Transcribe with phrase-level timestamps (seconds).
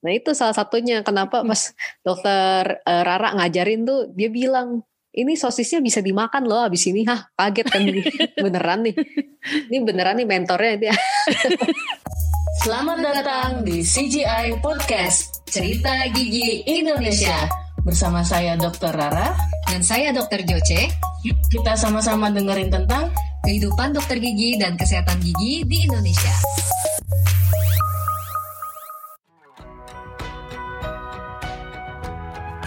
[0.00, 4.80] Nah itu salah satunya kenapa pas dokter uh, Rara ngajarin tuh dia bilang
[5.10, 7.04] ini sosisnya bisa dimakan loh abis ini.
[7.04, 7.82] Hah kaget kan
[8.44, 8.94] beneran nih.
[9.68, 10.94] Ini beneran nih mentornya dia.
[12.64, 17.48] Selamat datang di CGI Podcast Cerita Gigi Indonesia.
[17.80, 18.92] Bersama saya Dr.
[18.92, 19.32] Rara.
[19.68, 20.44] Dan saya Dr.
[20.44, 20.92] Joce.
[21.24, 26.34] Yuk kita sama-sama dengerin tentang Kehidupan dokter gigi dan kesehatan gigi di Indonesia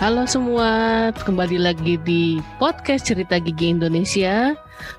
[0.04, 0.72] Halo semua,
[1.16, 4.52] kembali lagi di podcast Cerita Gigi Indonesia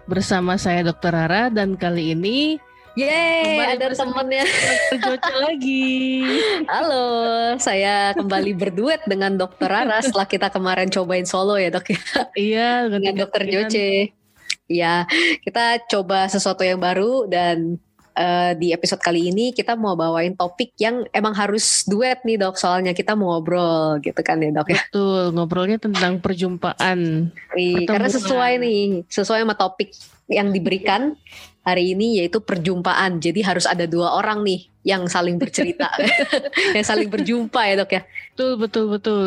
[0.08, 1.12] bersama saya Dr.
[1.12, 2.56] Rara dan kali ini
[2.96, 4.48] Yeay, ada temennya
[4.96, 6.24] Joce lagi.
[6.64, 7.04] Halo,
[7.60, 12.00] saya kembali berduet dengan Dokter Rara setelah kita kemarin cobain solo ya dok ya.
[12.32, 14.08] Iya, dengan Dokter Joce.
[14.72, 15.04] Iya,
[15.44, 17.76] kita coba sesuatu yang baru dan
[18.14, 22.56] uh, di episode kali ini kita mau bawain topik yang emang harus duet nih dok.
[22.56, 24.80] Soalnya kita mau ngobrol gitu kan ya dok ya.
[24.88, 27.30] Betul ngobrolnya tentang perjumpaan.
[27.54, 29.92] Wih, karena sesuai nih sesuai sama topik
[30.30, 31.18] yang diberikan
[31.66, 33.18] hari ini yaitu perjumpaan.
[33.18, 35.88] Jadi harus ada dua orang nih yang saling bercerita
[36.76, 38.02] yang saling berjumpa ya dok ya.
[38.34, 39.26] Betul betul betul.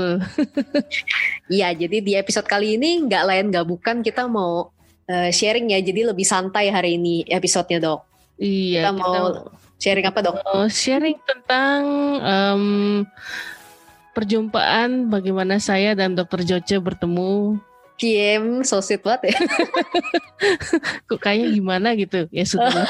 [1.48, 4.70] Iya jadi di episode kali ini nggak lain nggak bukan kita mau
[5.10, 5.80] uh, sharing ya.
[5.82, 8.90] Jadi lebih santai hari ini episodenya dok Iya.
[8.90, 10.36] Kita mau sharing apa dok?
[10.70, 11.82] Sharing tentang
[12.22, 12.64] um,
[14.18, 17.62] perjumpaan bagaimana saya dan Dokter Joce bertemu.
[17.98, 19.38] Kiem, so sweet banget ya.
[21.10, 22.86] Kok kayaknya gimana gitu ya sudah.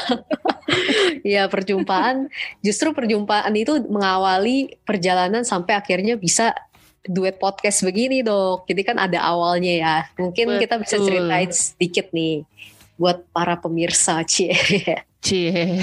[1.24, 2.28] ya perjumpaan,
[2.60, 6.52] justru perjumpaan itu mengawali perjalanan sampai akhirnya bisa
[7.08, 8.68] duet podcast begini dok.
[8.68, 9.96] Jadi kan ada awalnya ya.
[10.20, 10.60] Mungkin Betul.
[10.68, 12.44] kita bisa ceritain sedikit nih
[13.00, 14.52] buat para pemirsa cie.
[15.18, 15.82] Cie.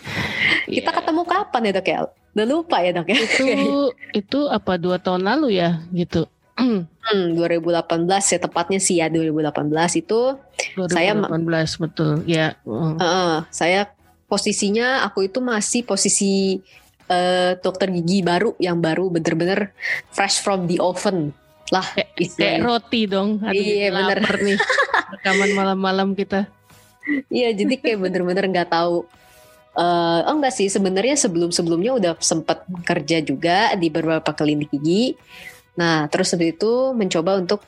[0.68, 0.94] Kita yeah.
[0.94, 1.98] ketemu kapan ya dok ya?
[2.34, 3.18] Udah lupa ya dok ya?
[3.18, 3.46] Itu
[4.14, 6.30] itu apa dua tahun lalu ya gitu?
[6.58, 6.90] Hmm,
[7.38, 7.78] 2018
[8.34, 10.34] ya tepatnya sih ya 2018 itu
[10.74, 11.14] 2018 saya
[11.78, 12.58] betul ya.
[12.66, 13.94] Uh, uh, saya
[14.26, 16.58] posisinya aku itu masih posisi
[17.08, 19.72] uh, dokter gigi baru yang baru bener-bener
[20.12, 21.32] fresh from the oven
[21.68, 21.84] lah
[22.16, 24.58] kayak roti dong Aduh, iya bener nih
[25.20, 26.48] rekaman malam-malam kita
[27.28, 29.08] Iya, jadi kayak bener-bener nggak tahu.
[29.78, 35.14] Uh, oh enggak sih, sebenarnya sebelum-sebelumnya udah sempat kerja juga di beberapa klinik gigi.
[35.78, 37.62] Nah, terus habis itu mencoba untuk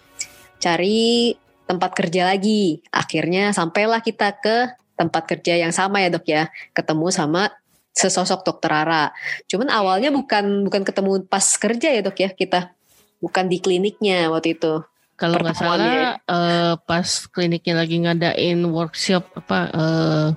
[0.58, 1.38] cari
[1.70, 2.82] tempat kerja lagi.
[2.90, 7.48] Akhirnya sampailah kita ke tempat kerja yang sama ya dok ya, ketemu sama
[7.94, 9.14] sesosok dokter Rara.
[9.46, 12.74] Cuman awalnya bukan bukan ketemu pas kerja ya dok ya kita,
[13.22, 14.82] bukan di kliniknya waktu itu.
[15.20, 20.28] Kalau nggak salah uh, pas kliniknya lagi ngadain workshop apa uh,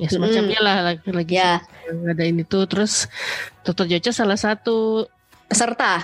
[0.00, 1.60] ya semacamnya lah lagi, lagi ya.
[1.92, 3.04] ngadain itu terus
[3.60, 5.04] dokter Joca salah satu
[5.52, 6.00] peserta.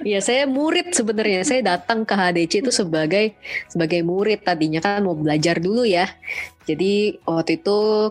[0.00, 1.44] Iya, saya murid sebenarnya.
[1.44, 3.36] Saya datang ke HDC itu sebagai
[3.68, 6.08] sebagai murid tadinya kan mau belajar dulu ya.
[6.64, 8.10] Jadi waktu itu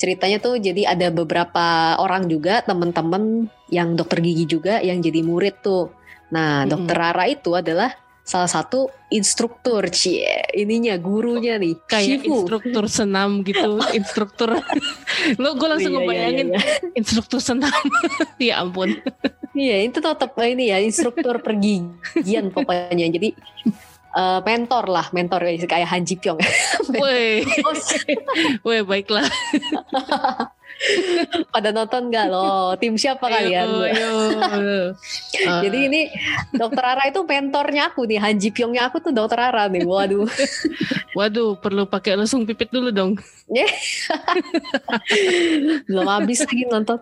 [0.00, 5.60] ceritanya tuh jadi ada beberapa orang juga teman-teman yang dokter gigi juga yang jadi murid
[5.60, 5.92] tuh.
[6.28, 7.92] Nah, dokter Rara itu adalah
[8.28, 12.44] salah satu instruktur cie ininya gurunya nih kayak Shifu.
[12.44, 14.52] instruktur senam gitu instruktur.
[15.42, 16.76] Lo gue langsung iya, iya ngebayangin iya, iya.
[16.92, 17.72] instruktur senam.
[18.36, 19.00] Ya ampun.
[19.56, 23.08] Iya itu tetap ini ya instruktur pergigian pokoknya.
[23.08, 23.32] Jadi
[24.12, 26.36] uh, mentor lah mentor kayak Han Ji Pyong.
[26.92, 27.48] Woi,
[28.60, 29.24] woi baiklah
[31.54, 32.74] Pada nonton gak lo?
[32.78, 33.66] Tim siapa kalian?
[33.66, 34.94] Ayo, Uh.
[35.64, 36.00] Jadi ini
[36.54, 39.82] Dokter Ara itu mentornya aku nih, Hanji Pyongnya aku tuh Dokter Ara nih.
[39.84, 40.28] Waduh.
[41.18, 43.18] Waduh, perlu pakai langsung pipit dulu dong.
[45.88, 46.98] Belum habis lagi nonton.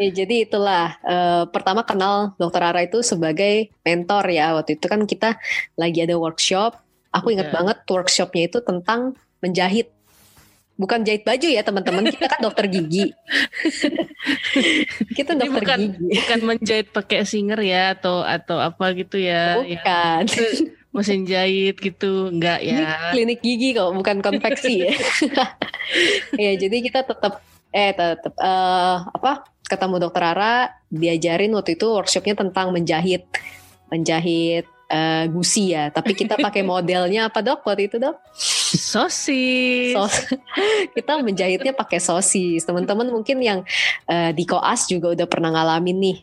[0.00, 4.58] Ya, jadi itulah uh, pertama kenal Dokter Ara itu sebagai mentor ya.
[4.58, 5.38] Waktu itu kan kita
[5.78, 6.82] lagi ada workshop.
[7.14, 7.56] Aku ingat yeah.
[7.62, 9.94] banget workshopnya itu tentang menjahit
[10.78, 12.06] bukan jahit baju ya teman-teman.
[12.06, 13.10] Kita kan dokter gigi.
[15.18, 16.14] Kita dokter bukan, gigi.
[16.22, 20.22] bukan menjahit pakai singer ya atau atau apa gitu ya bukan.
[20.24, 20.48] Ya,
[20.94, 22.78] mesin jahit gitu enggak ya.
[22.78, 24.94] Ini klinik gigi kok bukan konveksi ya.
[26.36, 27.40] Ya jadi kita tetap
[27.72, 33.24] eh tetap uh, apa ketemu dokter Ara diajarin waktu itu workshopnya tentang menjahit.
[33.88, 38.16] Menjahit uh, gusi ya tapi kita pakai modelnya apa dok waktu itu dok
[38.68, 39.96] sosis.
[39.96, 40.28] Sos
[40.96, 42.62] kita menjahitnya pakai sosis.
[42.64, 43.64] Teman-teman mungkin yang
[44.06, 46.18] uh, di koas juga udah pernah ngalamin nih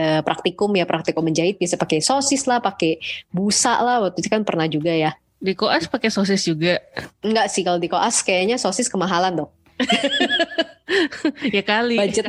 [0.00, 2.98] uh, praktikum ya praktikum menjahit bisa pakai sosis lah, pakai
[3.28, 4.08] busa lah.
[4.08, 5.12] Waktu itu kan pernah juga ya.
[5.42, 6.78] Di koas pakai sosis juga?
[7.20, 9.50] Enggak sih kalau di koas kayaknya sosis kemahalan dong.
[11.56, 11.96] ya kali.
[11.98, 12.26] Budget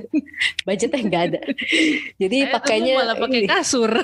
[0.63, 1.41] budgetnya nggak ada.
[2.21, 3.50] Jadi Saya pakainya malah pakai ini.
[3.50, 3.91] kasur.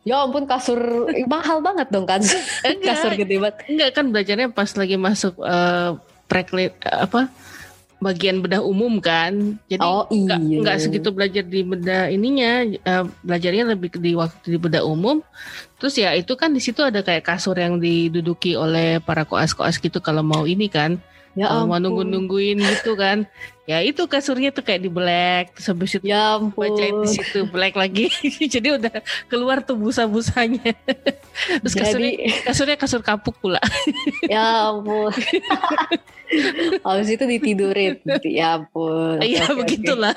[0.00, 0.80] Ya ampun kasur
[1.12, 2.24] Ih, mahal banget dong kan.
[2.64, 2.88] Enggak.
[2.88, 3.56] kasur gede banget.
[3.68, 5.90] Enggak kan belajarnya pas lagi masuk eh
[6.24, 7.28] preklit apa
[8.00, 9.60] bagian bedah umum kan.
[9.68, 10.56] Jadi Oh enggak, iya.
[10.64, 15.20] enggak segitu belajar di bedah ininya eh, belajarnya lebih di waktu di bedah umum.
[15.76, 20.00] Terus ya itu kan di situ ada kayak kasur yang diduduki oleh para koas-koas gitu
[20.00, 20.96] kalau mau ini kan.
[21.38, 21.82] Ya kalau mau ampun.
[21.86, 23.22] nunggu-nungguin gitu kan.
[23.64, 26.58] Ya itu kasurnya tuh kayak di black terus habis itu Ya ampun.
[26.74, 28.10] bacain di situ black lagi.
[28.54, 28.90] Jadi udah
[29.30, 30.74] keluar tuh busa-busanya.
[31.62, 33.62] Terus kasurnya, Jadi kasurnya kasur kapuk pula.
[34.26, 35.14] ya ampun.
[36.86, 38.02] Habis itu ditidurin.
[38.26, 39.22] Ya ampun.
[39.22, 39.62] Iya oke.
[39.62, 40.14] begitulah.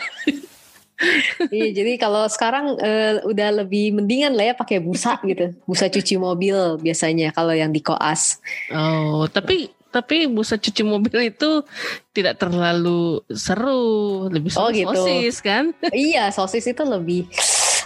[1.52, 5.52] Iya, jadi kalau sekarang eh, udah lebih mendingan lah ya pakai busa gitu.
[5.68, 8.40] Busa cuci mobil biasanya kalau yang di koas.
[8.72, 11.62] Oh, tapi tapi busa cuci mobil itu
[12.10, 14.90] tidak terlalu seru, lebih seru Oh, gitu.
[14.90, 15.70] sosis kan?
[15.94, 17.30] iya, sosis itu lebih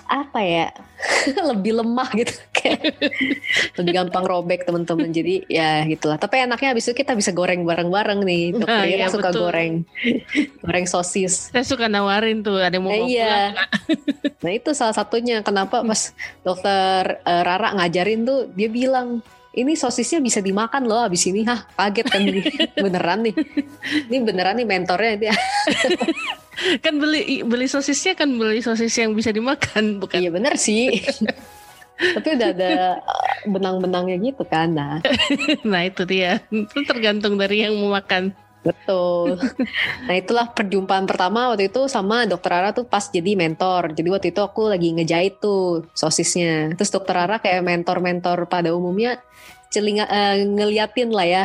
[0.07, 0.67] apa ya?
[1.51, 2.95] lebih lemah gitu kayak
[3.75, 5.11] lebih gampang robek teman-teman.
[5.11, 6.15] Jadi ya gitulah.
[6.15, 8.55] Tapi enaknya habis itu kita bisa goreng bareng-bareng nih.
[8.55, 9.41] Dokter Nah, iya, suka betul.
[9.45, 9.73] goreng.
[10.63, 11.51] goreng sosis.
[11.51, 13.51] Saya suka nawarin tuh ada yang mau Nah, iya.
[14.37, 19.19] Nah itu salah satunya kenapa pas dokter eh, Rara ngajarin tuh dia bilang
[19.55, 22.21] ini sosisnya bisa dimakan loh abis ini hah kaget kan
[22.83, 23.35] beneran nih
[24.11, 25.33] ini beneran nih mentornya dia
[26.57, 30.17] Kan beli beli sosisnya kan beli sosis yang bisa dimakan, bukan?
[30.17, 30.89] iya bener sih
[32.17, 34.97] tapi udah ada eh, benang-benangnya gitu kan nah
[35.65, 36.41] Nah itu dia.
[36.49, 38.33] Itu tergantung dari yang mau makan.
[38.67, 39.39] Betul.
[40.07, 43.95] Nah itulah perjumpaan pertama waktu itu sama dokter Rara tuh pas jadi mentor.
[43.95, 46.75] Jadi waktu itu aku lagi ngejahit tuh sosisnya.
[46.75, 49.23] Terus dokter Rara kayak mentor-mentor pada umumnya
[49.71, 51.43] celinga eh, ngeliatin lah ya.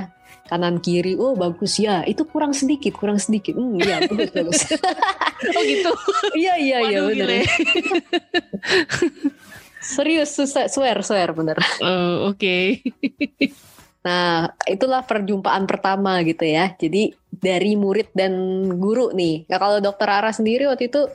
[0.50, 2.02] Kanan kiri oh bagus ya.
[2.04, 3.54] Itu kurang sedikit kurang sedikit.
[3.56, 4.60] Hmm iya bagus bagus.
[5.42, 5.90] Oh gitu.
[6.38, 7.18] iya iya iya bener.
[7.18, 7.40] gile.
[9.82, 11.58] serius susah swear swear bener.
[11.82, 12.78] Oh, Oke.
[14.02, 16.74] Nah itulah perjumpaan pertama gitu ya.
[16.74, 18.34] Jadi dari murid dan
[18.76, 19.46] guru nih.
[19.46, 21.06] Nah, kalau dokter Ara sendiri waktu itu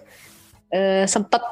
[0.72, 1.44] eh, sempet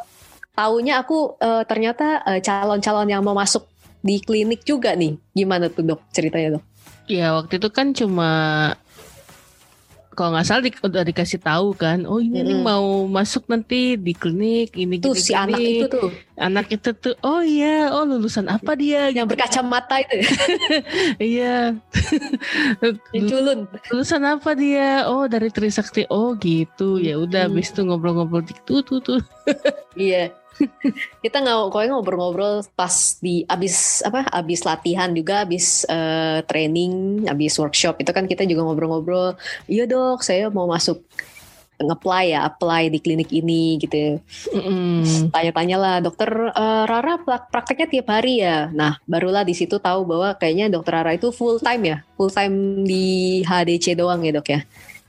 [0.56, 3.68] taunya aku eh, ternyata eh, calon-calon yang mau masuk
[4.00, 5.20] di klinik juga nih.
[5.36, 6.64] Gimana tuh dok ceritanya dok?
[7.06, 8.32] Ya waktu itu kan cuma
[10.16, 12.64] kalau nggak salah di, udah dikasih tahu kan, oh ini nih Mm-mm.
[12.64, 15.76] mau masuk nanti di klinik ini tuh gini, si anak gini.
[15.78, 16.10] itu tuh.
[16.36, 19.08] Anak itu tuh oh iya oh lulusan apa dia?
[19.08, 20.16] Yang berkacamata itu
[21.36, 21.76] iya.
[23.16, 23.60] Yang culun.
[23.92, 25.08] Lulusan apa dia?
[25.08, 26.08] Oh dari Trisakti.
[26.08, 26.98] Oh gitu.
[26.98, 27.56] Ya udah Hmm.
[27.56, 29.20] habis itu ngobrol-ngobrol tuh tuh tuh.
[29.96, 30.32] Iya.
[31.24, 37.60] Kita nggak pokoknya ngobrol-ngobrol pas di abis apa abis latihan juga abis eh, training abis
[37.60, 39.36] workshop itu kan kita juga ngobrol-ngobrol
[39.68, 41.04] iya dok saya mau masuk
[41.76, 44.16] nge-apply ya apply di klinik ini gitu.
[44.56, 45.28] Mm-mm.
[45.28, 48.72] tanya-tanya lah dokter eh, Rara prak- prakteknya tiap hari ya?
[48.72, 52.88] Nah barulah di situ tahu bahwa kayaknya dokter Rara itu full time ya full time
[52.88, 54.64] di HDC doang ya dok ya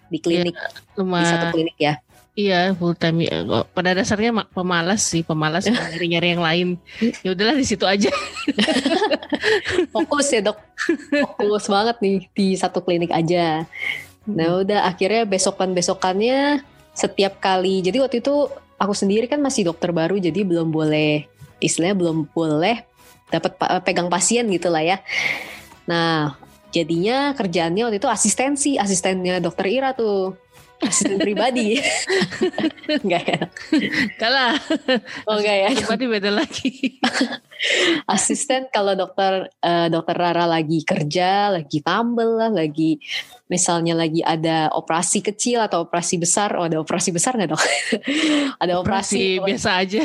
[0.07, 0.55] di klinik
[0.95, 1.99] di satu klinik ya
[2.37, 3.25] iya full time.
[3.25, 3.43] Ya.
[3.73, 6.69] Pada dasarnya ma- pemalas sih pemalas nyari-nyari yang lain.
[7.25, 8.13] Ya udahlah di situ aja.
[9.97, 10.61] Fokus ya dok.
[11.41, 13.65] Fokus banget nih di satu klinik aja.
[14.29, 16.61] Nah udah akhirnya besokan besokannya
[16.93, 17.81] setiap kali.
[17.81, 21.25] Jadi waktu itu aku sendiri kan masih dokter baru jadi belum boleh
[21.65, 22.85] istilahnya belum boleh
[23.33, 24.99] dapat pa- pegang pasien gitu lah ya.
[25.89, 26.37] Nah
[26.75, 30.37] jadinya kerjaannya waktu itu asistensi asistennya dokter Ira tuh
[30.85, 31.81] asisten pribadi.
[33.05, 33.41] Enggak ya?
[34.21, 34.57] Kalah
[35.27, 35.69] oh enggak ya?
[35.73, 36.71] Pribadi beda lagi.
[38.15, 43.01] Asisten kalau dokter eh, dokter Rara lagi kerja, lagi tambel lah, lagi
[43.47, 47.63] misalnya lagi ada operasi kecil atau operasi besar, oh ada operasi besar nggak dok?
[48.63, 50.03] ada operasi operasi, biasa aja.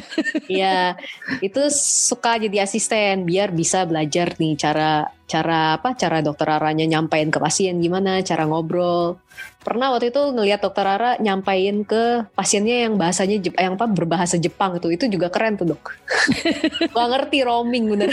[0.47, 0.95] Ya
[1.43, 7.31] itu suka jadi asisten biar bisa belajar nih cara cara apa cara dokter Raranya nyampein
[7.31, 9.19] ke pasien gimana, cara ngobrol.
[9.61, 14.73] Pernah waktu itu ngelihat dokter Rara nyampein ke pasiennya yang bahasanya yang apa berbahasa Jepang
[14.81, 15.93] itu, itu juga keren tuh dok.
[16.97, 18.09] Gak ngerti roaming bener.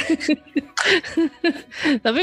[2.05, 2.21] Tapi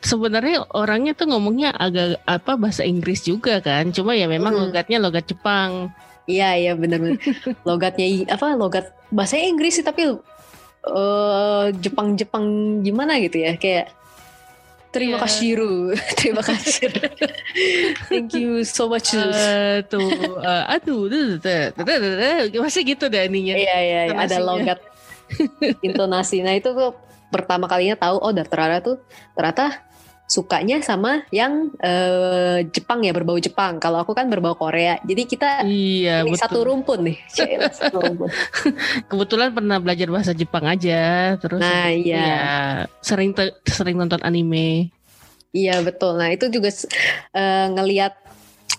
[0.00, 3.92] sebenarnya orangnya tuh ngomongnya agak apa bahasa Inggris juga kan.
[3.92, 4.72] Cuma ya memang Hmm.
[4.72, 5.92] logatnya logat Jepang.
[6.24, 7.18] Iya iya benar-benar
[7.68, 10.06] logatnya apa logat bahasa Inggris sih tapi
[10.82, 12.44] eh Jepang-Jepang
[12.82, 13.90] gimana gitu ya kayak
[14.92, 15.24] terima Iya.
[15.24, 15.74] kasih Ru
[16.20, 16.86] terima kasih
[18.12, 20.04] thank you so much Eh tuh
[20.38, 22.14] eh, aduh duh, duh, duh, duh, duh, duh,
[22.52, 22.60] duh.
[22.60, 23.56] masih gitu deh ininya.
[23.56, 24.44] iya iya iya, ada Intonasinya.
[24.44, 24.78] logat
[25.86, 26.88] intonasi nah itu gue
[27.32, 29.00] pertama kalinya tahu oh Rara tuh
[29.32, 29.80] ternyata
[30.32, 33.76] sukanya sama yang eh, Jepang ya berbau Jepang.
[33.76, 34.96] Kalau aku kan berbau Korea.
[35.04, 36.40] Jadi kita Iya, ini betul.
[36.40, 37.18] satu rumpun nih.
[37.28, 38.32] Cielah, satu rumpun.
[39.12, 42.16] Kebetulan pernah belajar bahasa Jepang aja, terus Nah, iya.
[42.24, 42.48] ya,
[43.04, 43.36] sering
[43.68, 44.88] sering nonton anime.
[45.52, 46.16] Iya betul.
[46.16, 46.72] Nah itu juga
[47.36, 48.16] eh, ngelihat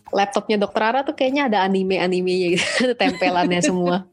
[0.10, 3.98] laptopnya Dokter Ara tuh kayaknya ada anime-animenya gitu, tempelannya semua.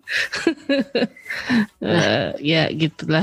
[1.81, 3.23] Eh, ya gitulah.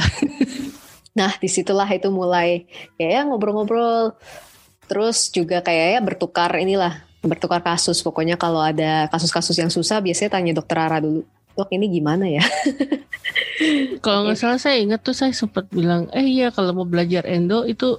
[1.17, 4.13] Nah di situlah itu mulai kayak ya ngobrol-ngobrol.
[4.85, 7.99] Terus juga kayaknya bertukar inilah bertukar kasus.
[8.05, 11.25] Pokoknya kalau ada kasus-kasus yang susah biasanya tanya Dokter Ara dulu.
[11.57, 12.45] Dok ini gimana ya?
[14.05, 17.65] Kalau nggak salah saya ingat tuh saya sempat bilang, eh iya kalau mau belajar endo
[17.65, 17.97] itu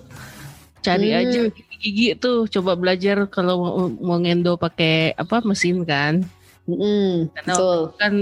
[0.80, 1.20] cari Hmm.
[1.26, 1.40] aja
[1.78, 6.22] gigi tuh, coba belajar kalau mau, mau ngendo pakai apa mesin kan.
[6.70, 7.78] Mm, Karena betul.
[7.98, 8.14] kan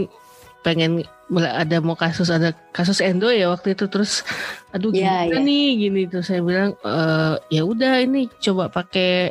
[0.66, 4.26] pengen ada mau kasus ada kasus endo ya waktu itu terus
[4.74, 5.46] aduh Iya, gimana iya.
[5.46, 9.30] nih gini tuh saya bilang "Eh, ya udah ini coba pakai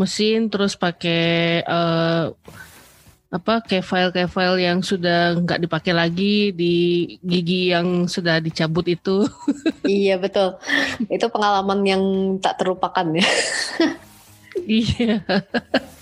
[0.00, 2.24] mesin terus pakai eh,
[3.26, 6.74] apa kayak file kayak file yang sudah nggak dipakai lagi di
[7.20, 9.28] gigi yang sudah dicabut itu
[9.84, 10.56] Iya betul.
[11.12, 12.02] Itu pengalaman yang
[12.40, 13.26] tak terlupakan ya.
[14.64, 15.20] iya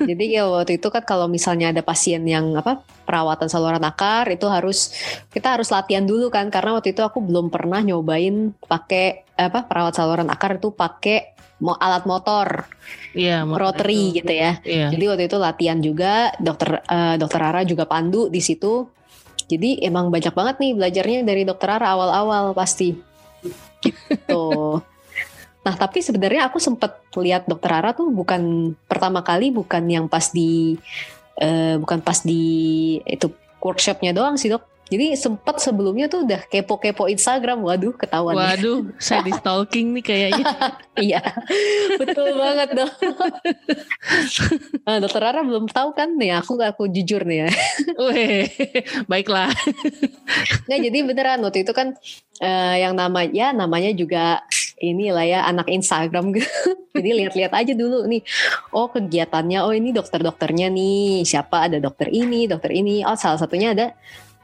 [0.00, 4.46] Jadi ya waktu itu kan kalau misalnya ada pasien yang apa perawatan saluran akar itu
[4.50, 4.90] harus
[5.30, 9.94] kita harus latihan dulu kan karena waktu itu aku belum pernah nyobain pakai apa perawat
[9.94, 12.66] saluran akar itu pakai mo- alat motor
[13.14, 14.22] iya motor rotary itu.
[14.22, 14.52] gitu ya.
[14.66, 18.90] iya Jadi waktu itu latihan juga dokter eh, dokter Ara juga pandu di situ.
[19.44, 22.96] Jadi emang banyak banget nih belajarnya dari dokter Ara awal-awal pasti.
[23.84, 24.46] Gitu.
[25.64, 30.28] Nah, tapi sebenarnya aku sempat lihat dokter Ara tuh bukan pertama kali bukan yang pas
[30.28, 30.76] di
[31.40, 32.44] eh, bukan pas di
[33.08, 33.32] itu
[33.64, 34.74] workshopnya doang sih, Dok.
[34.84, 37.64] Jadi sempat sebelumnya tuh udah kepo-kepo Instagram.
[37.64, 38.36] Waduh, ketahuan.
[38.36, 38.44] nih.
[38.52, 40.44] waduh saya di stalking nih kayaknya
[41.08, 41.24] Iya,
[41.96, 42.92] betul banget dong.
[44.84, 47.50] Nah, dokter Rara belum tahu kan nih, aku aku jujur nih ya.
[47.96, 48.44] Weh,
[49.08, 49.48] baiklah
[50.68, 51.96] Nggak, jadi beneran waktu itu kan
[52.44, 54.44] eh, yang nama ya namanya juga
[54.92, 56.48] inilah ya anak Instagram gitu.
[56.98, 58.20] jadi lihat-lihat aja dulu nih.
[58.76, 61.24] Oh kegiatannya, oh ini dokter-dokternya nih.
[61.24, 63.00] Siapa ada dokter ini, dokter ini.
[63.06, 63.96] Oh salah satunya ada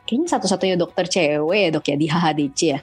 [0.09, 2.81] kayaknya satu-satunya dokter cewek ya dok ya di HHDC ya.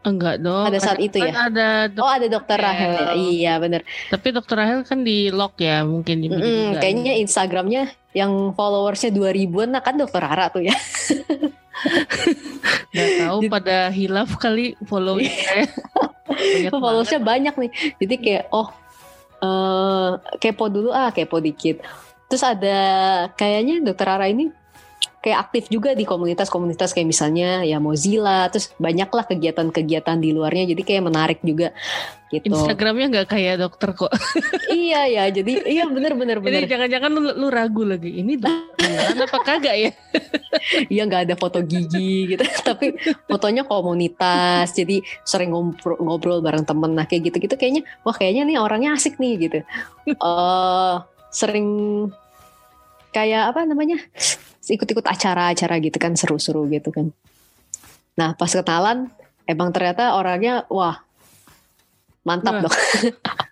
[0.00, 1.40] Enggak dong Pada saat itu kan ya?
[1.46, 3.12] ada dok- Oh ada dokter Rahel ya.
[3.12, 3.80] Iya bener.
[4.08, 6.40] Tapi dokter Rahel kan di lock ya mungkin juga.
[6.76, 10.72] kayaknya Instagramnya yang followersnya 2000an nah kan dokter Rara tuh ya.
[12.90, 15.64] nggak tahu pada hilaf kali saya.
[16.28, 18.68] Banyak followersnya banyak nih jadi kayak oh
[19.38, 21.80] eh kepo dulu ah kepo dikit
[22.26, 22.76] terus ada
[23.32, 24.52] kayaknya dokter Rara ini
[25.20, 30.82] kayak aktif juga di komunitas-komunitas kayak misalnya ya Mozilla terus banyaklah kegiatan-kegiatan di luarnya jadi
[30.82, 31.76] kayak menarik juga
[32.32, 34.12] gitu Instagramnya nggak kayak dokter kok.
[34.70, 38.78] iya ya jadi iya bener bener Jadi bener jangan-jangan lu, lu ragu lagi ini dokter
[38.78, 39.90] beneran apa kagak ya?
[40.94, 42.96] iya nggak ada foto gigi gitu tapi
[43.28, 48.56] fotonya komunitas jadi sering ngobrol, ngobrol bareng temen nah kayak gitu-gitu kayaknya wah kayaknya nih
[48.56, 49.58] orangnya asik nih gitu
[50.06, 50.94] eh
[51.30, 51.68] sering
[53.10, 53.98] kayak apa namanya
[54.66, 57.12] ikut-ikut acara-acara gitu kan seru-seru gitu kan.
[58.20, 59.08] Nah pas kenalan
[59.48, 61.00] emang ternyata orangnya wah
[62.20, 62.62] mantap Wah.
[62.68, 62.74] dok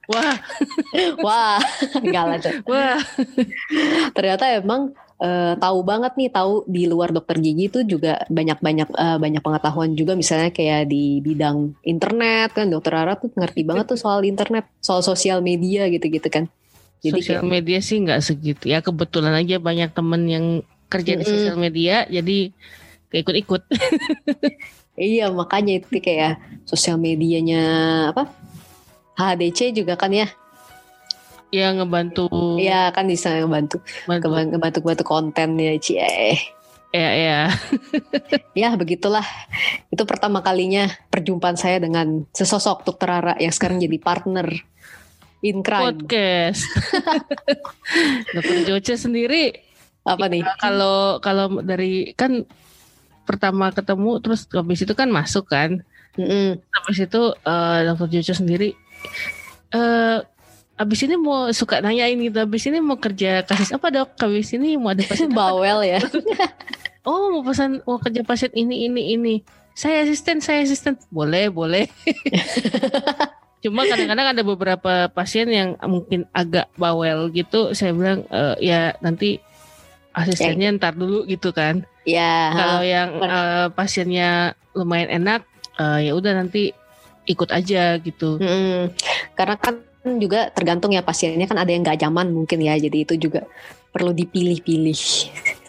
[0.08, 0.34] Wah,
[1.20, 1.60] wah
[2.00, 2.96] galak tuh wah.
[4.16, 8.88] ternyata emang eh, tahu banget nih tahu di luar dokter gigi itu juga banyak banyak
[8.88, 10.16] eh, banyak pengetahuan juga.
[10.16, 15.04] Misalnya kayak di bidang internet kan dokter Ara tuh ngerti banget tuh soal internet soal
[15.04, 16.48] sosial media gitu-gitu kan.
[17.04, 18.64] Jadi sosial kayak, media sih nggak segitu.
[18.72, 20.46] Ya kebetulan aja banyak temen yang
[20.88, 21.32] kerja di Mm-mm.
[21.36, 22.38] sosial media jadi
[23.08, 23.62] ikut-ikut.
[24.98, 27.62] iya makanya itu kayak sosial medianya
[28.12, 28.28] apa
[29.16, 30.28] HDC juga kan ya
[31.48, 32.28] ya ngebantu
[32.60, 34.26] Iya kan bisa ngebantu bantu.
[34.28, 36.36] ngebantu ngebantu konten ya cie
[36.92, 37.40] ya ya
[38.66, 39.24] ya begitulah
[39.92, 44.48] itu pertama kalinya perjumpaan saya dengan sesosok dokter Rara yang sekarang jadi partner
[45.44, 46.66] in crime podcast.
[48.34, 49.67] Dokter Joce sendiri
[50.08, 52.48] apa nih kalau kalau dari kan
[53.28, 55.84] pertama ketemu terus habis itu kan masuk kan.
[56.16, 56.58] Mm-mm.
[56.72, 58.72] Habis itu eh, Dokter Joce sendiri
[59.68, 60.18] eh
[60.78, 62.38] habis ini mau suka nanyain gitu.
[62.38, 64.14] Habis ini mau kerja kasus apa dok?
[64.16, 65.98] Habis ini mau ada pasien bawel ya
[67.08, 69.34] Oh mau pesan mau kerja pasien ini ini ini.
[69.74, 70.98] Saya asisten, saya asisten.
[71.10, 71.86] Boleh, boleh.
[73.62, 77.74] Cuma kadang-kadang ada beberapa pasien yang mungkin agak bawel gitu.
[77.74, 79.42] Saya bilang "Eh, ya nanti
[80.22, 81.82] asistennya ntar dulu gitu kan.
[82.02, 84.30] ya Kalau yang eh, pasiennya
[84.72, 85.40] lumayan enak,
[85.76, 86.72] eh, ya udah nanti
[87.28, 88.40] ikut aja gitu.
[88.40, 88.88] Mm-mm.
[89.36, 89.74] karena kan
[90.16, 93.44] juga tergantung ya pasiennya kan ada yang nggak nyaman mungkin ya jadi itu juga
[93.92, 94.96] perlu dipilih-pilih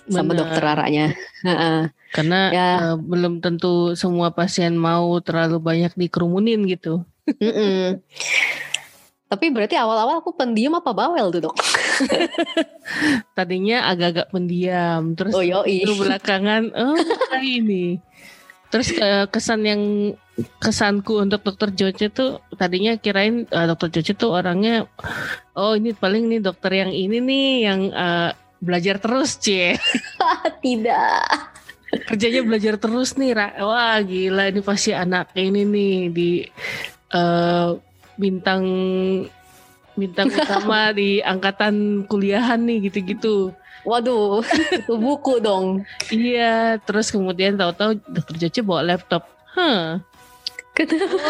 [0.08, 1.12] sama dokter aranya.
[2.10, 2.68] Karena Ya.
[2.82, 7.04] eh, belum tentu semua pasien mau terlalu banyak dikerumunin gitu.
[7.38, 8.02] Mm-mm.
[9.30, 11.56] Tapi berarti awal-awal aku pendiam apa bawel tuh dok?
[13.38, 15.86] Tadinya agak-agak pendiam, terus Oh yoi.
[15.86, 16.98] belakangan oh
[17.38, 18.02] ini.
[18.74, 19.82] Terus eh, kesan yang
[20.58, 24.88] kesanku untuk dokter Joce tuh tadinya kirain eh, dokter Joce tuh orangnya
[25.60, 28.32] oh ini paling nih dokter yang ini nih yang eh,
[28.64, 29.76] belajar terus cie
[30.64, 31.28] Tidak.
[32.08, 33.48] kerjanya belajar terus nih Ra.
[33.66, 36.30] wah gila ini pasti anak ini nih di
[37.12, 37.70] eh,
[38.20, 38.64] bintang
[39.96, 43.56] bintang utama di angkatan kuliahan nih gitu-gitu
[43.88, 44.44] Waduh,
[44.76, 45.88] itu buku dong.
[46.12, 49.24] iya terus kemudian tahu-tahu dokter Joce bawa laptop
[49.56, 50.04] Hah,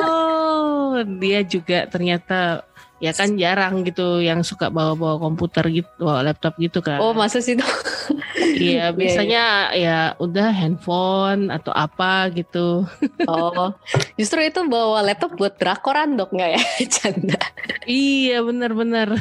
[0.03, 2.65] oh dia juga ternyata
[2.99, 7.39] ya kan jarang gitu yang suka bawa-bawa komputer gitu bawa laptop gitu kan Oh masa
[7.39, 7.69] sih dok?
[8.59, 12.83] iya biasanya ya udah handphone atau apa gitu
[13.23, 13.71] Oh,
[14.15, 16.61] justru itu bawa laptop buat drakoran dok nggak ya?
[16.95, 17.39] Canda.
[17.83, 19.13] Iya benar-benar.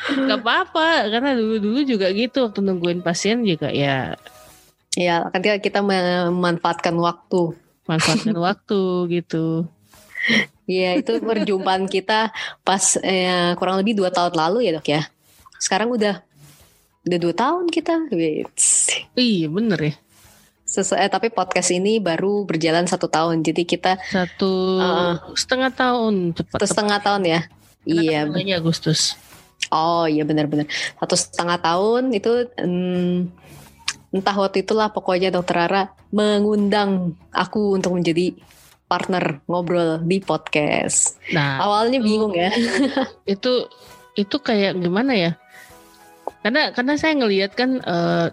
[0.00, 4.16] Gak apa-apa karena dulu-dulu juga gitu waktu nungguin pasien juga ya
[4.92, 7.52] Ya, kan kita- kita memanfaatkan waktu.
[7.84, 8.80] manfaatkan waktu
[9.12, 9.68] gitu.
[10.64, 12.30] Iya, itu perjumpaan kita
[12.60, 15.02] pas eh, kurang lebih dua tahun lalu ya dok ya.
[15.58, 16.22] Sekarang udah
[17.06, 18.12] udah dua tahun kita.
[18.12, 18.92] Wits.
[19.16, 19.94] Iya bener ya.
[20.70, 25.14] Sesuai, eh, tapi podcast ini baru berjalan satu tahun, jadi kita Satu Heeh.
[25.34, 26.62] setengah tahun cepat.
[26.62, 27.40] satu setengah tahun ya.
[27.82, 29.18] Iya, Mulainya Agustus.
[29.70, 30.66] Oh iya benar-benar
[30.98, 33.30] satu setengah tahun itu hmm,
[34.10, 38.34] entah waktu itulah pokoknya dokter Rara mengundang aku untuk menjadi
[38.90, 41.14] partner ngobrol di podcast.
[41.30, 42.50] Nah Awalnya bingung ya.
[43.34, 43.70] itu
[44.18, 45.30] itu kayak gimana ya?
[46.40, 48.26] Karena karena saya ngelihat kan eh,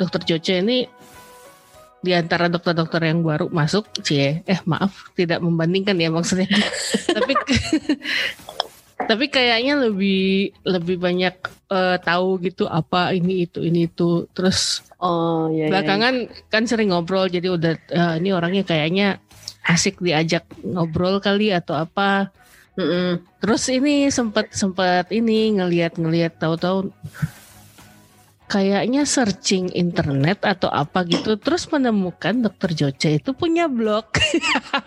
[0.00, 0.88] dokter Joce ini
[2.00, 6.48] di antara dokter-dokter yang baru masuk, cie, eh maaf tidak membandingkan ya maksudnya.
[7.16, 7.36] tapi
[9.04, 11.36] tapi kayaknya lebih lebih banyak
[11.68, 14.24] eh, tahu gitu apa ini itu ini itu.
[14.32, 15.68] Terus Oh iya.
[15.68, 16.14] iya, belakangan
[16.52, 19.16] kan sering ngobrol jadi udah eh, ini orangnya kayaknya
[19.64, 22.28] asik diajak ngobrol kali atau apa.
[22.28, 22.84] iya.
[22.84, 23.10] Mm-mm.
[23.40, 26.92] Terus ini sempat sempat ini ngelihat-ngelihat tahu-tahu
[28.50, 34.10] kayaknya searching internet atau apa gitu terus menemukan dokter Joce itu punya blog.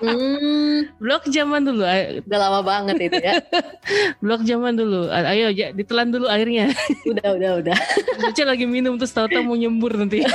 [0.04, 1.88] Hmm, blog zaman dulu,
[2.28, 3.40] udah lama banget itu ya.
[4.24, 5.08] blog zaman dulu.
[5.08, 6.76] Ayo ja, ditelan dulu airnya.
[7.14, 7.78] Udah udah udah.
[8.20, 10.26] Joce lagi minum terus tahu-tahu mau nyembur nanti.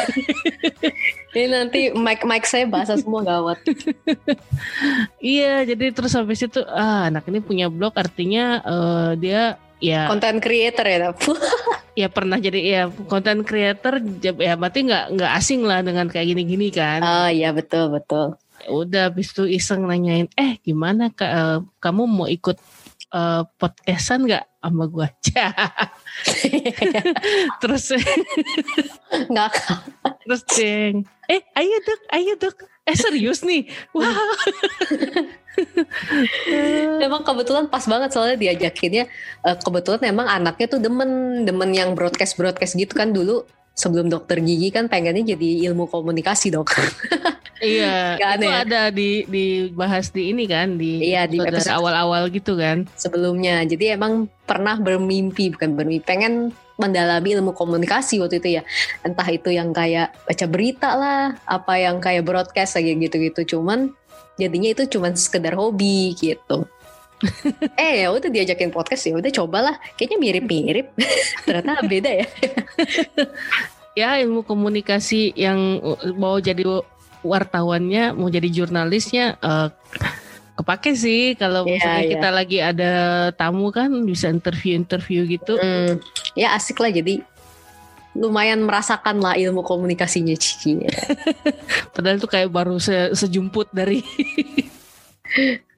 [1.35, 3.59] Ini nanti mic mic saya basah semua gawat.
[5.19, 9.43] iya, jadi terus sampai situ ah anak ini punya blog artinya eh, dia
[9.83, 10.99] ya Content creator ya.
[11.99, 16.71] Ya pernah jadi ya content creator ya berarti nggak nggak asing lah dengan kayak gini-gini
[16.71, 17.03] kan.
[17.03, 18.39] Oh iya betul betul.
[18.71, 22.55] udah habis itu iseng nanyain eh gimana Kak, eh, kamu mau ikut
[23.11, 25.51] eh, podcastan nggak sama gua Cah.
[27.67, 27.91] terus
[29.27, 29.51] Nggak
[30.23, 32.57] terus ceng eh ayo dok ayo dok
[32.89, 34.09] eh serius nih wah
[36.99, 39.05] Emang kebetulan pas banget soalnya diajakinnya
[39.43, 43.43] eh, kebetulan emang anaknya tuh demen demen yang broadcast broadcast gitu kan dulu
[43.75, 46.75] sebelum dokter gigi kan pengennya jadi ilmu komunikasi dok.
[47.63, 48.57] iya Nggak itu ya?
[48.67, 53.63] ada di dibahas di ini kan di Iya, di episode- awal-awal gitu kan sebelumnya.
[53.63, 58.63] Jadi emang pernah bermimpi bukan bermimpi pengen mendalami ilmu komunikasi waktu itu ya.
[59.03, 63.59] Entah itu yang kayak baca berita lah, apa yang kayak broadcast kayak gitu-gitu.
[63.59, 63.93] Cuman
[64.39, 66.65] jadinya itu cuman sekedar hobi gitu.
[67.83, 70.95] eh ya udah diajakin podcast ya udah cobalah kayaknya mirip-mirip
[71.51, 72.27] ternyata beda ya
[73.99, 76.63] ya ilmu komunikasi yang uh, mau jadi
[77.27, 79.69] wartawannya mau jadi jurnalisnya eh,
[80.59, 82.11] kepake sih kalau Iya, misalnya iya.
[82.13, 82.93] kita lagi ada
[83.33, 86.03] tamu kan bisa interview interview gitu Hmm,
[86.35, 87.23] ya asik lah jadi
[88.13, 90.83] lumayan merasakan lah ilmu komunikasinya Cici.
[91.95, 94.03] padahal itu kayak baru se- sejumput dari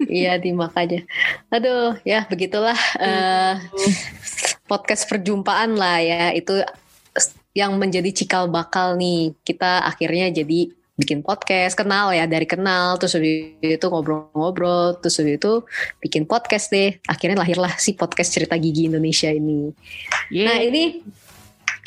[0.09, 1.05] iya di makanya.
[1.51, 3.55] Aduh ya begitulah eh,
[4.64, 6.62] podcast perjumpaan lah ya itu
[7.51, 13.17] yang menjadi cikal bakal nih kita akhirnya jadi bikin podcast kenal ya dari kenal terus
[13.17, 15.65] habis itu ngobrol-ngobrol terus habis itu
[16.05, 19.73] bikin podcast deh akhirnya lahirlah si podcast cerita gigi Indonesia ini
[20.31, 20.69] Nah Yeay.
[20.69, 20.83] ini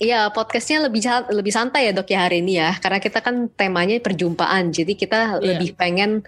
[0.02, 4.02] Iya, podcastnya lebih lebih santai ya dok ya hari ini ya, karena kita kan temanya
[4.02, 5.54] perjumpaan, jadi kita iya.
[5.54, 6.26] lebih pengen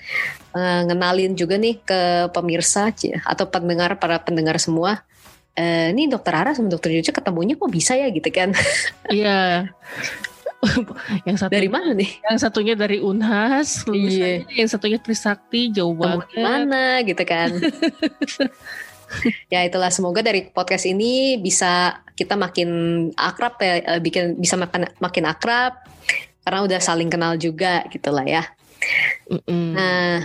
[0.53, 2.93] uh, ngenalin juga nih ke pemirsa
[3.25, 5.01] atau pendengar para pendengar semua.
[5.57, 8.53] Uh, ini dokter Ara sama dokter Jojo ketemunya kok bisa ya gitu kan?
[9.09, 9.65] Iya.
[11.27, 12.11] yang satu dari mana nih?
[12.29, 14.43] Yang satunya dari Unhas, iya.
[14.49, 16.27] yang satunya Trisakti, jauh banget.
[16.37, 17.53] Mana gitu kan?
[19.53, 22.69] ya itulah semoga dari podcast ini bisa kita makin
[23.15, 25.77] akrab ya eh, bikin bisa makin makin akrab
[26.45, 28.45] karena udah saling kenal juga gitulah ya.
[29.25, 29.69] Mm -mm.
[29.73, 30.15] Nah,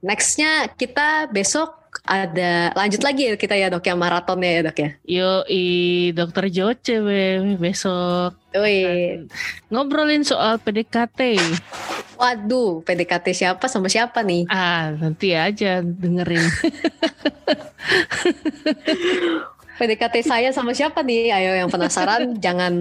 [0.00, 4.90] nextnya kita besok ada lanjut lagi ya kita ya dok ya maratonnya ya dok ya.
[5.02, 5.64] Yo i
[6.14, 8.38] dokter Joce we, besok.
[8.54, 9.26] Wih.
[9.68, 11.36] Ngobrolin soal PDKT.
[12.16, 14.48] Waduh, PDKT siapa sama siapa nih?
[14.48, 16.40] Ah, nanti aja dengerin.
[19.76, 21.36] PDKT saya sama siapa nih?
[21.36, 22.72] Ayo yang penasaran jangan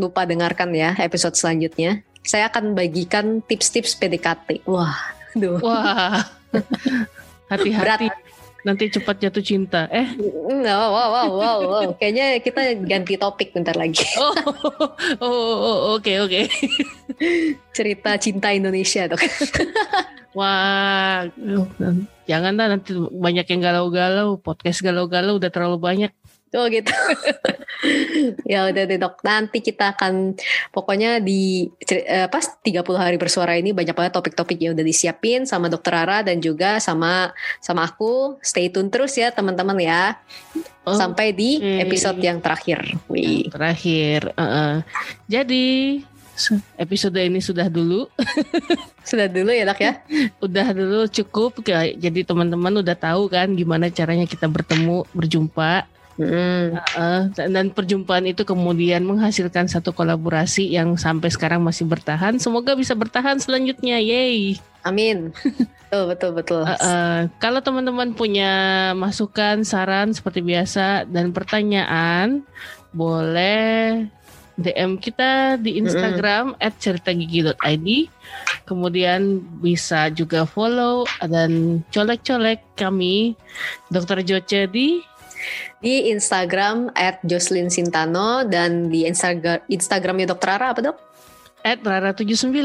[0.00, 2.00] lupa dengarkan ya episode selanjutnya.
[2.24, 4.64] Saya akan bagikan tips-tips PDKT.
[4.64, 4.96] Wah,
[5.36, 5.60] duh.
[5.60, 6.24] Wah.
[7.52, 8.29] Hati-hati
[8.64, 9.88] nanti cepat jatuh cinta.
[9.88, 10.16] Eh,
[10.48, 11.88] no, wow, wow, wow, wow.
[11.96, 14.04] Kayaknya kita ganti topik bentar lagi.
[14.22, 14.34] oh,
[15.20, 16.40] oh, oh, oh, oke, oke.
[17.72, 19.20] Cerita cinta Indonesia dok.
[20.38, 21.26] Wah,
[22.30, 24.38] jangan dah nanti banyak yang galau-galau.
[24.38, 26.12] Podcast galau-galau udah terlalu banyak.
[26.50, 26.90] Oh gitu.
[28.50, 29.22] ya udah deh dok.
[29.22, 30.34] Nanti kita akan
[30.74, 31.70] pokoknya di
[32.10, 36.26] uh, pas 30 hari bersuara ini banyak banget topik-topik yang udah disiapin sama dokter Rara
[36.26, 37.30] dan juga sama
[37.62, 38.42] sama aku.
[38.42, 40.18] Stay tune terus ya teman-teman ya.
[40.82, 42.82] Oh, Sampai di episode yang terakhir.
[43.06, 43.46] Wih.
[43.46, 44.34] Terakhir.
[44.34, 44.72] Uh -uh.
[45.30, 46.02] Jadi
[46.82, 48.10] episode ini sudah dulu.
[49.10, 50.02] sudah dulu ya dok ya?
[50.42, 51.62] udah dulu cukup.
[51.94, 56.76] Jadi teman-teman udah tahu kan gimana caranya kita bertemu, berjumpa Hmm.
[56.96, 62.36] Uh, dan perjumpaan itu kemudian menghasilkan satu kolaborasi yang sampai sekarang masih bertahan.
[62.36, 64.60] Semoga bisa bertahan selanjutnya, yay!
[64.84, 65.32] Amin.
[65.90, 66.62] betul betul betul.
[66.62, 68.52] Uh, uh, kalau teman-teman punya
[68.92, 72.44] masukan, saran seperti biasa dan pertanyaan,
[72.92, 74.06] boleh
[74.60, 76.72] DM kita di Instagram mm -hmm.
[76.76, 77.88] @ceritagigi.id.
[78.68, 83.34] Kemudian bisa juga follow dan colek-colek kami
[83.88, 85.00] Dokter Joce di
[85.80, 90.96] di Instagram at Jocelyn Sintano dan di Instagram Instagramnya Dokter Rara apa dok?
[91.60, 92.60] At Rara79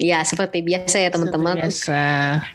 [0.00, 1.60] Ya seperti biasa ya teman-teman.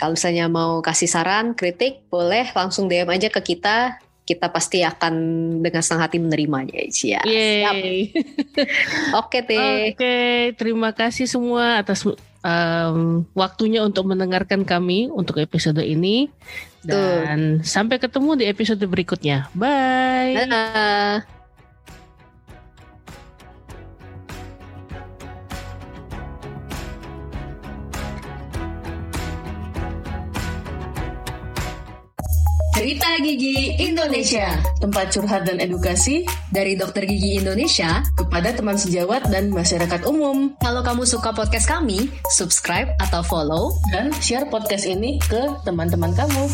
[0.01, 4.01] Kalau misalnya mau kasih saran, kritik, boleh langsung DM aja ke kita.
[4.25, 5.13] Kita pasti akan
[5.61, 6.73] dengan senang hati menerimanya.
[6.73, 7.21] Ya, siap.
[9.21, 9.93] Oke deh.
[9.93, 10.17] Oke,
[10.57, 12.01] terima kasih semua atas
[12.45, 16.29] um, waktunya untuk mendengarkan kami untuk episode ini.
[16.85, 17.65] Dan Tuh.
[17.65, 19.49] sampai ketemu di episode berikutnya.
[19.57, 20.45] Bye.
[20.45, 21.34] Dadah.
[32.85, 36.21] Cerita Gigi Indonesia, tempat curhat dan edukasi
[36.53, 40.53] dari dokter gigi Indonesia kepada teman sejawat dan masyarakat umum.
[40.61, 46.45] Kalau kamu suka podcast kami, subscribe atau follow dan share podcast ini ke teman-teman kamu.